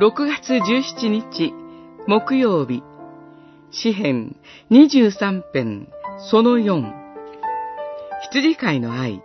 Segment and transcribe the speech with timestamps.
[0.00, 1.52] 6月17日
[2.06, 2.84] 木曜日。
[3.72, 4.36] 詩編
[4.70, 5.88] 23編
[6.30, 6.88] その4
[8.30, 9.20] 羊飼いの愛。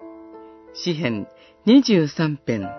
[0.73, 1.28] 詩編
[1.68, 2.72] 23編。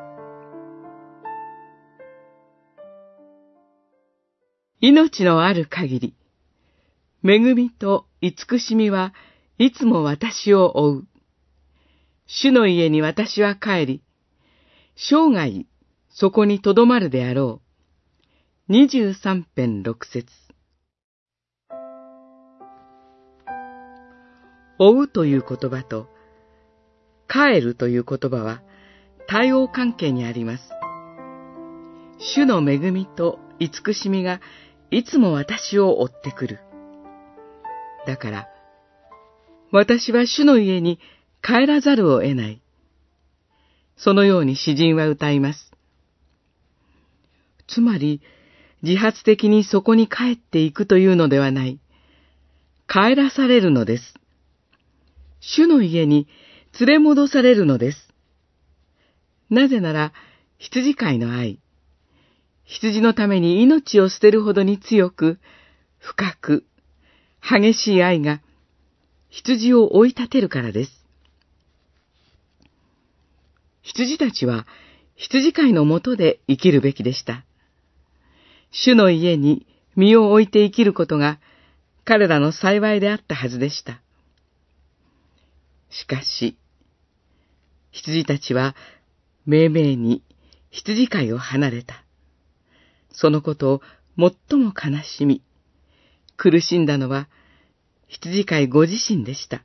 [4.81, 6.15] 命のある限り。
[7.25, 9.15] 恵みと慈しみは
[9.57, 11.05] いつも私を追う。
[12.27, 14.03] 主の家に私は帰り、
[14.97, 15.65] 生涯
[16.11, 17.64] そこにとどまるであろう。
[18.67, 20.25] 二十三編六節
[24.79, 26.09] 追うという言葉と、
[27.29, 28.63] 帰るという言葉は
[29.29, 30.65] 対応関係にあります。
[32.19, 34.41] 主の恵みと慈しみが
[34.91, 36.61] いつも私を追ってくる。
[38.07, 38.49] だから、
[39.73, 40.99] 私は主の家に
[41.43, 42.63] 帰らざるを得ない。
[43.99, 45.71] そのように詩人は歌います。
[47.67, 48.23] つまり、
[48.85, 51.81] 自発的にそこに帰っていくというのではない。
[52.87, 54.15] 帰らされるのです。
[55.41, 56.29] 主の家に
[56.79, 58.09] 連れ戻されるのです。
[59.49, 60.13] なぜなら、
[60.59, 61.61] 羊飼いの愛。
[62.65, 65.39] 羊のために命を捨てるほどに強く、
[65.99, 66.67] 深く、
[67.41, 68.43] 激しい愛が
[69.31, 70.91] 羊を追い立てるからです。
[73.81, 74.67] 羊たちは
[75.17, 77.45] 羊飼いのもとで生きるべきでした。
[78.77, 81.39] 主の家に身を置いて生きることが
[82.05, 84.01] 彼らの幸いであったはずでした。
[85.91, 86.59] しかし、
[87.93, 88.75] 羊たちは
[89.47, 90.25] 命名に
[90.71, 92.05] 羊飼いを離れた。
[93.13, 93.81] そのことを
[94.19, 95.41] 最も悲しみ、
[96.37, 97.29] 苦しんだのは
[98.09, 99.63] 羊飼いご自身でした。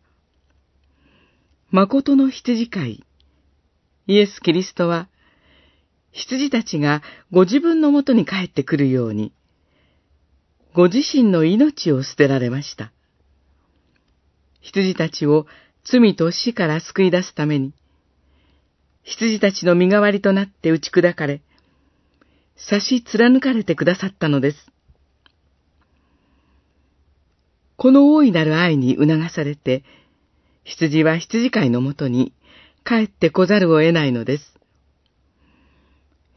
[1.72, 3.04] 誠の羊飼い、
[4.06, 5.08] イエス・キリストは、
[6.12, 9.32] 羊たちがご自分のもとに帰ってくるように、
[10.74, 12.92] ご自身の命を捨てられました。
[14.62, 15.48] 羊たちを
[15.84, 17.74] 罪と死から救い出すために、
[19.04, 21.42] 羊たちの身代わりとなって打ち砕かれ、
[22.56, 24.58] 差し貫かれてくださったのです。
[27.78, 29.84] この大いなる愛に促されて、
[30.66, 32.34] 羊は羊飼いのもとに
[32.86, 34.59] 帰ってこざるを得ないのです。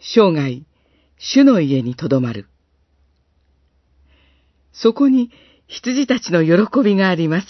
[0.04, 0.64] 生涯、
[1.16, 2.48] 主の家にとどまる。
[4.72, 5.30] そこに
[5.68, 7.46] 羊たちの喜びがあります。